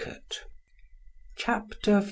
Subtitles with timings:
[1.35, 1.99] Chapter 1.